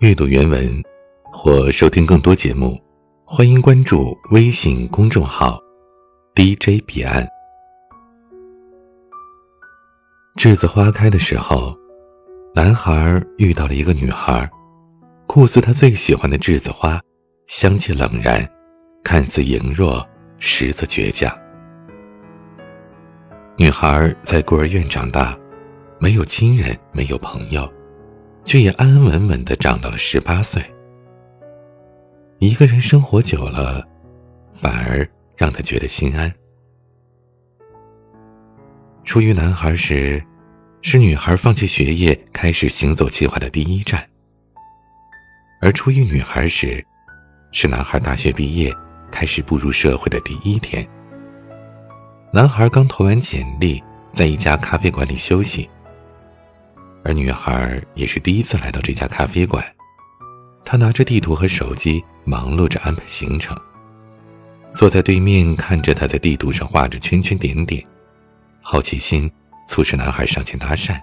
[0.00, 0.80] 阅读原文
[1.24, 2.80] 或收听更多节目，
[3.24, 5.60] 欢迎关注微信公众号
[6.36, 7.26] “DJ 彼岸”。
[10.38, 11.76] 栀子花开的时候，
[12.54, 14.48] 男孩遇到了一个女孩，
[15.26, 17.00] 酷似他最喜欢的栀子花，
[17.48, 18.48] 香气冷然，
[19.02, 20.06] 看似羸弱，
[20.38, 21.36] 实则倔强。
[23.56, 25.36] 女孩在孤儿院长大，
[25.98, 27.68] 没有亲人，没有朋友。
[28.48, 30.62] 却也安安稳稳的长到了十八岁。
[32.38, 33.86] 一个人生活久了，
[34.54, 36.32] 反而让他觉得心安。
[39.04, 40.24] 出于男孩时，
[40.80, 44.00] 是女孩放弃学业开始行走计划的第一站；
[45.60, 46.82] 而出于女孩时，
[47.52, 48.74] 是男孩大学毕业
[49.10, 50.88] 开始步入社会的第一天。
[52.32, 55.68] 男孩刚投完简历，在一家咖啡馆里休息。
[57.08, 59.64] 而女孩也是第一次来到这家咖啡馆，
[60.62, 63.56] 她拿着地图和手机，忙碌着安排行程。
[64.70, 67.82] 坐在对面看着她在地图上画着圈圈点点，
[68.60, 69.30] 好奇心
[69.66, 71.00] 促使男孩上前搭讪。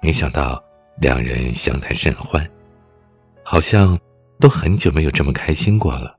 [0.00, 0.58] 没想到
[0.96, 2.42] 两人相谈甚欢，
[3.44, 3.98] 好像
[4.40, 6.16] 都很久没有这么开心过了。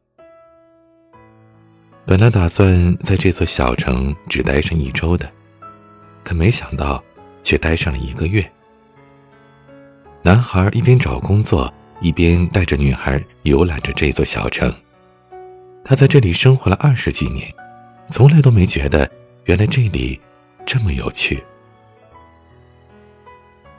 [2.05, 5.27] 本来打算在这座小城只待上一周的，
[6.23, 7.03] 可没想到。
[7.43, 8.49] 却待上了一个月。
[10.21, 14.73] 男孩一边找工作，一边带着女孩游览着这座小城。
[15.85, 17.53] 他在这里生活了二十几年，
[18.07, 19.09] 从来都没觉得
[19.43, 20.19] 原来这里
[20.65, 21.43] 这么有趣。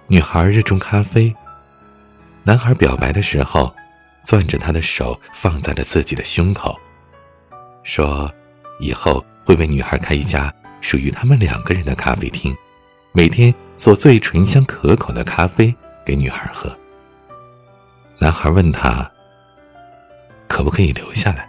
[0.07, 1.35] 女孩热衷咖啡，
[2.43, 3.75] 男孩表白的时候，
[4.23, 6.79] 攥着她的手放在了自己的胸口，
[7.83, 8.31] 说
[8.81, 12.55] 以后会为女孩开一家属于他们两个人的咖啡厅。
[13.17, 15.73] 每天做最醇香可口的咖啡
[16.05, 16.77] 给女孩喝。
[18.19, 19.09] 男孩问他
[20.49, 21.49] ：“可不可以留下来？”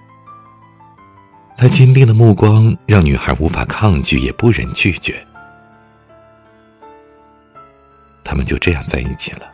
[1.58, 5.16] 他坚定的目光让女孩无法抗拒，也不忍拒绝。
[8.24, 9.52] 他们就这样在一起了。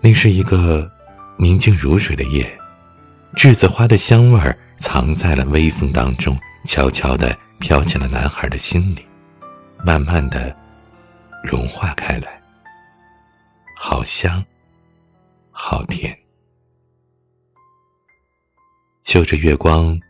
[0.00, 0.88] 那是一个
[1.36, 2.48] 宁静如水的夜，
[3.34, 9.04] 栀子花的香味儿藏在了微风当中，悄悄的飘进了男孩的心里。
[9.84, 10.56] 慢慢的
[11.42, 12.40] 融化开来，
[13.76, 14.42] 好香，
[15.50, 16.18] 好甜。
[19.02, 20.00] 就着月光，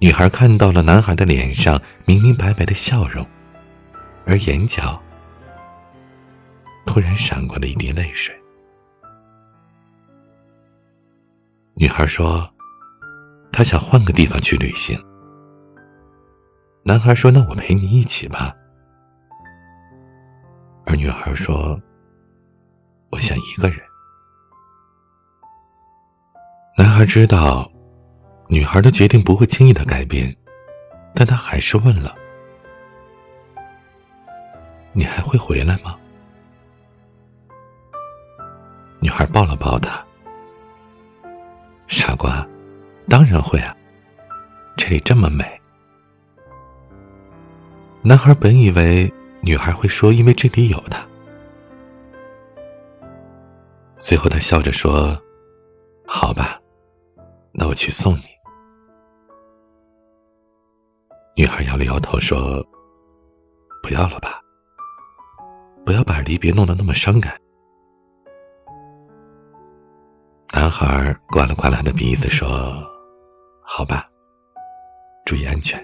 [0.00, 3.24] 女孩看到了男孩的脸上明明白白的笑容，
[4.26, 5.00] 而眼角
[6.84, 8.34] 突然闪过了一滴泪水。
[11.74, 12.52] 女孩说
[13.52, 14.98] ：“她想换个地方去旅行。”
[16.82, 18.52] 男孩说：“那我陪你一起吧。”
[20.86, 21.80] 而女孩说
[23.10, 23.80] ：“我想一个人。”
[26.76, 27.70] 男孩知道，
[28.48, 30.34] 女孩的决定不会轻易的改变，
[31.14, 32.14] 但他还是问了
[34.92, 35.96] ：“你还会回来吗？”
[39.00, 40.04] 女孩抱了抱他
[41.88, 42.46] ：“傻瓜，
[43.08, 43.74] 当然会啊，
[44.76, 45.44] 这里这么美。”
[48.02, 49.12] 男孩本以为。
[49.44, 51.06] 女孩会说：“因为这里有他。”
[54.00, 55.20] 最后，他笑着说
[56.08, 56.58] ：“好吧，
[57.52, 58.22] 那我去送你。”
[61.36, 62.66] 女孩摇了摇头说
[63.82, 64.40] ：“不要了吧，
[65.84, 67.38] 不要把离别弄得那么伤感。”
[70.54, 72.82] 男孩刮了刮他的鼻子说
[73.60, 74.08] ：“好吧，
[75.26, 75.78] 注意安全。”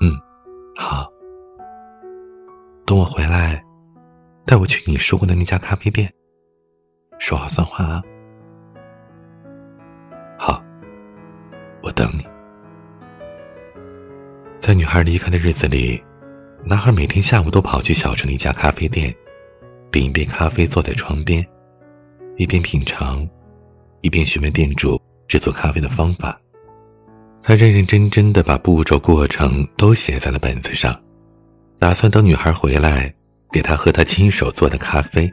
[0.00, 0.25] 嗯。
[0.78, 1.10] 好，
[2.84, 3.64] 等我回来，
[4.44, 6.12] 带我去你说过的那家咖啡店。
[7.18, 8.02] 说好算话啊！
[10.38, 10.62] 好，
[11.82, 12.22] 我等你。
[14.58, 15.98] 在女孩离开的日子里，
[16.62, 19.14] 男孩每天下午都跑去小城的一家咖啡店，
[19.90, 21.42] 点一杯咖啡，坐在窗边，
[22.36, 23.26] 一边品尝，
[24.02, 26.38] 一边询问店主制作咖啡的方法。
[27.48, 31.00] 他认认真真的把步骤过程都写在了本子上，
[31.78, 33.14] 打算等女孩回来，
[33.52, 35.32] 给她喝他亲手做的咖啡。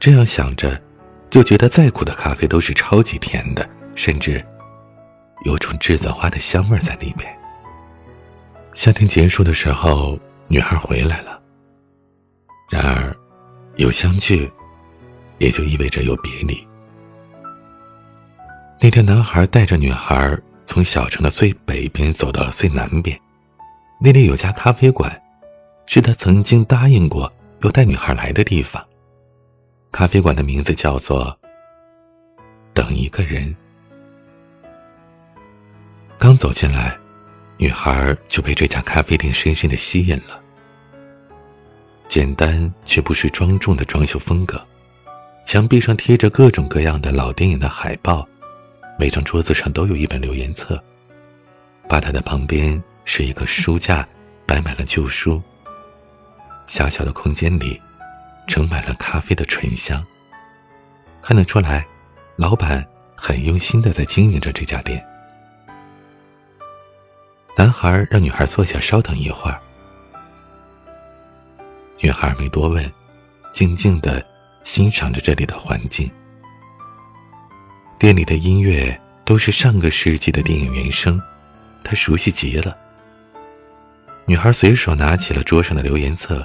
[0.00, 0.82] 这样想着，
[1.30, 4.44] 就觉得再苦的咖啡都是超级甜的，甚至
[5.44, 7.24] 有种栀子花的香味在里面。
[8.74, 11.40] 夏天结束的时候，女孩回来了。
[12.68, 13.16] 然而，
[13.76, 14.50] 有相聚，
[15.38, 16.66] 也就意味着有别离。
[18.80, 20.36] 那天，男孩带着女孩。
[20.64, 23.18] 从小城的最北边走到了最南边，
[24.00, 25.20] 那里有家咖啡馆，
[25.86, 27.30] 是他曾经答应过
[27.62, 28.82] 要带女孩来的地方。
[29.90, 31.38] 咖啡馆的名字叫做
[32.72, 33.54] “等一个人”。
[36.18, 36.96] 刚走进来，
[37.58, 40.40] 女孩就被这家咖啡店深深的吸引了。
[42.08, 44.64] 简单却不失庄重的装修风格，
[45.44, 48.26] 墙壁上贴着各种各样的老电影的海报，
[49.02, 50.80] 每张桌子上都有一本留言册。
[51.88, 54.08] 吧台的旁边是一个书架，
[54.46, 55.42] 摆满了旧书。
[56.68, 57.82] 狭小的空间里，
[58.46, 60.06] 盛满了咖啡的醇香。
[61.20, 61.84] 看得出来，
[62.36, 65.04] 老板很用心的在经营着这家店。
[67.58, 69.60] 男孩让女孩坐下，稍等一会儿。
[71.98, 72.88] 女孩没多问，
[73.52, 74.24] 静静的
[74.62, 76.08] 欣赏着这里的环境。
[78.02, 81.22] 店里的音乐都是上个世纪的电影原声，
[81.84, 82.76] 她熟悉极了。
[84.26, 86.44] 女孩随手拿起了桌上的留言册。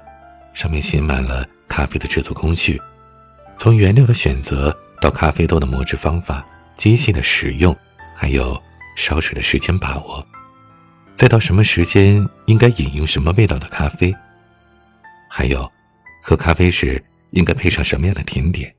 [0.53, 2.79] 上面写满了咖啡的制作工序，
[3.57, 6.45] 从原料的选择到咖啡豆的磨制方法、
[6.77, 7.75] 机器的使用，
[8.15, 8.55] 还有
[8.95, 10.23] 烧水的时间把握，
[11.15, 14.15] 再到什么时间应该饮用什么味道的咖啡，
[15.27, 15.67] 还有
[16.21, 18.71] 喝咖啡时应该配上什么样的甜点，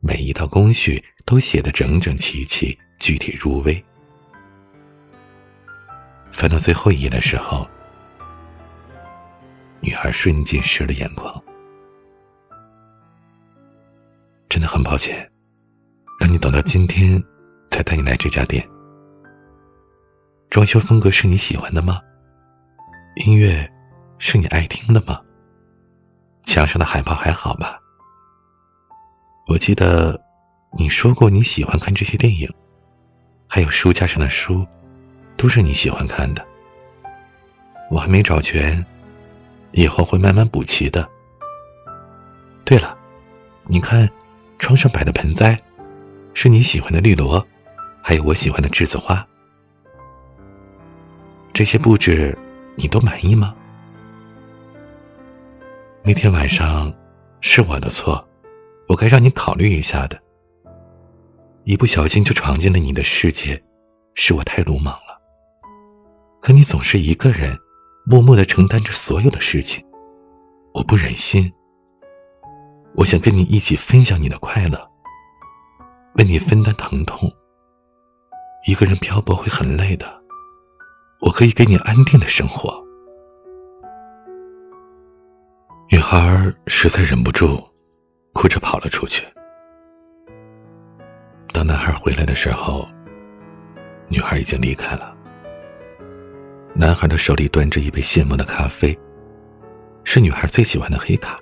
[0.00, 3.84] 每一道工序都写得整整齐齐、具体入微。
[6.32, 7.68] 翻到最后一页的时候。
[9.78, 11.40] 女孩瞬间湿了眼眶，
[14.48, 15.30] 真的很抱歉，
[16.18, 17.22] 让你等到今天
[17.70, 18.66] 才带你来这家店。
[20.50, 22.00] 装修风格是你喜欢的吗？
[23.26, 23.70] 音乐
[24.18, 25.20] 是你爱听的吗？
[26.42, 27.78] 墙上的海报还好吧？
[29.46, 30.20] 我记得
[30.76, 32.52] 你说过你喜欢看这些电影，
[33.46, 34.66] 还有书架上的书，
[35.36, 36.44] 都是你喜欢看的。
[37.90, 38.84] 我还没找全。
[39.72, 41.06] 以后会慢慢补齐的。
[42.64, 42.96] 对了，
[43.66, 44.08] 你看，
[44.58, 45.60] 窗上摆的盆栽，
[46.32, 47.46] 是你喜欢的绿萝，
[48.00, 49.26] 还有我喜欢的栀子花。
[51.52, 52.36] 这些布置
[52.74, 53.54] 你都满意吗？
[56.02, 56.90] 那天晚上
[57.42, 58.26] 是我的错，
[58.88, 60.20] 我该让你考虑一下的。
[61.64, 63.62] 一不小心就闯进了你的世界，
[64.14, 65.20] 是我太鲁莽了。
[66.40, 67.56] 可你总是一个人。
[68.08, 69.84] 默默的承担着所有的事情，
[70.72, 71.52] 我不忍心。
[72.94, 74.78] 我想跟你一起分享你的快乐，
[76.14, 77.28] 为你分担疼痛。
[78.64, 80.06] 一个人漂泊会很累的，
[81.20, 82.80] 我可以给你安定的生活。
[85.90, 87.60] 女孩实在忍不住，
[88.36, 89.24] 哭着跑了出去。
[91.54, 92.86] 当男孩回来的时候，
[94.08, 95.16] 女孩已经离开了。
[96.74, 98.96] 男孩的手里端着一杯现磨的咖啡，
[100.04, 101.40] 是女孩最喜欢的黑卡。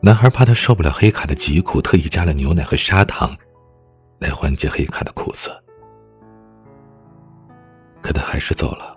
[0.00, 3.36] 男孩怕他受不了黑卡的疾苦，特意加了牛奶和砂糖，
[4.20, 5.50] 来缓解黑卡的苦涩。
[8.00, 8.96] 可他还是走了。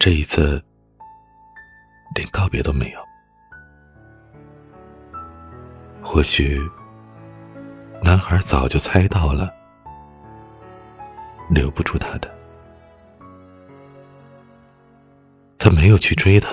[0.00, 0.60] 这一次，
[2.16, 3.11] 连告别都没有。
[6.02, 6.60] 或许，
[8.02, 9.52] 男孩早就猜到了。
[11.48, 12.34] 留不住他的，
[15.58, 16.48] 他没有去追她，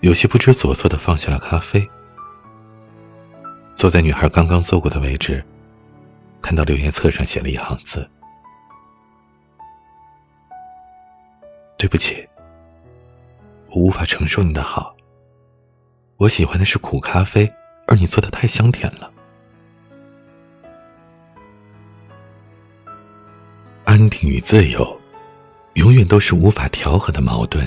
[0.00, 1.88] 有些不知所措的放下了咖啡，
[3.76, 5.44] 坐在女孩刚刚坐过的位置，
[6.42, 8.08] 看到留言册上写了一行字
[11.78, 12.28] ：“对不起，
[13.68, 14.96] 我无法承受你的好。
[16.16, 17.48] 我喜欢的是苦咖啡，
[17.88, 19.10] 而你做的太香甜了。”
[23.84, 25.00] 安定与自由，
[25.74, 27.66] 永远都是无法调和的矛盾。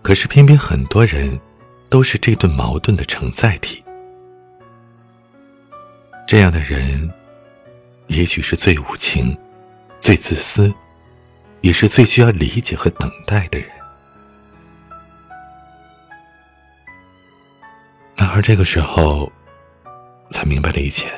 [0.00, 1.38] 可是偏偏很多人，
[1.90, 3.84] 都是这顿矛盾的承载体。
[6.26, 7.12] 这样的人，
[8.06, 9.36] 也许是最无情、
[10.00, 10.72] 最自私，
[11.60, 13.68] 也是最需要理解和等待的人。
[18.38, 19.28] 而这个时候，
[20.30, 21.08] 才明白了一切。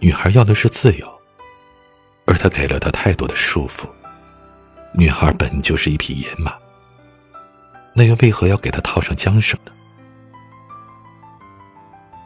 [0.00, 1.20] 女孩要的是自由。
[2.26, 3.88] 而他给了她太多的束缚。
[4.92, 6.58] 女孩本就是一匹野马，
[7.94, 9.70] 那又为何要给她套上缰绳呢？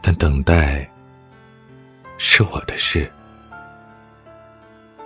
[0.01, 0.91] 但等待
[2.17, 3.13] 是我的事，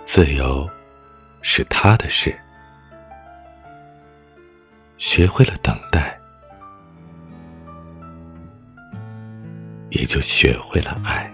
[0.03, 0.67] 自由
[1.41, 2.33] 是他的事。
[4.97, 6.16] 学会了等待，
[9.89, 11.31] 也就学会了爱。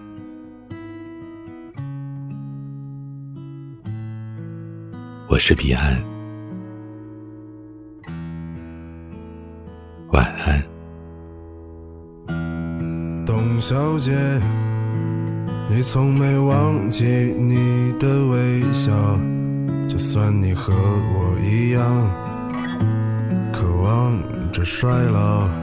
[5.29, 5.99] 我是彼岸
[10.11, 10.63] 晚安。
[13.25, 14.11] 董小姐
[15.69, 18.91] 你从没忘记你的微笑
[19.87, 21.81] 就算你和我一样
[23.51, 25.62] 渴望着衰老。